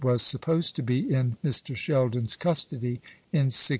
[0.03, 1.75] was supposed to be in Mr.
[1.75, 2.99] Sheldon's custody,
[3.31, 3.59] in 1687.